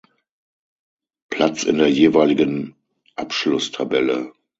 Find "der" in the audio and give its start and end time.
1.77-1.89